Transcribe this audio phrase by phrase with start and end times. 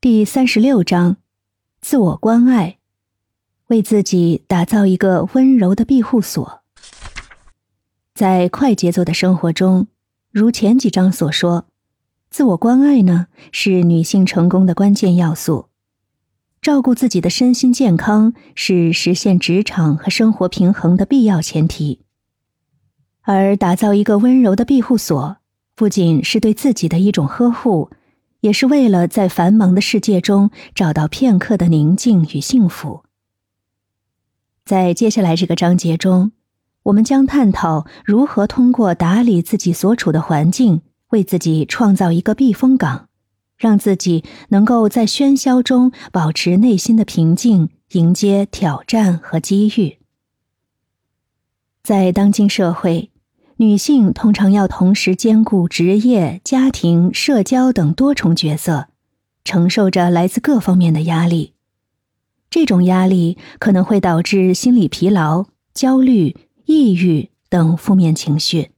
[0.00, 1.16] 第三十六章：
[1.80, 2.78] 自我关爱，
[3.66, 6.62] 为自己打造一个温柔的庇护所。
[8.14, 9.88] 在快节奏的生活中，
[10.30, 11.66] 如前几章所说，
[12.30, 15.66] 自我关爱呢是女性成功的关键要素。
[16.62, 22.02] 照顾自己的身心健康是实现职场和生活平衡的必要前提。
[23.22, 25.38] 而打造一个温柔的庇护所，
[25.74, 27.90] 不仅是对自己的一种呵护。
[28.40, 33.02] 也是为了在繁忙的世界中找到片刻的宁静与幸福。
[34.64, 36.32] 在接下来这个章节中，
[36.84, 43.08] 我们将探讨如何通过打理自己所处的环境，为自己创造一个避风港，
[43.56, 49.98] 让自己能够在喧嚣中保持内心的平静，迎接挑战和机遇。
[51.82, 53.10] 在当今社会。
[53.60, 58.86] 女性通常要同时兼顾职业、家庭、社交等多重角色，
[59.42, 61.54] 承受着来自各方面的压力。
[62.48, 66.36] 这种压力可能会导致心理疲劳、焦虑、
[66.66, 68.70] 抑郁等负面情绪。